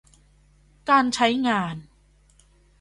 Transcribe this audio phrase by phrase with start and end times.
[0.89, 1.75] การใช้งาน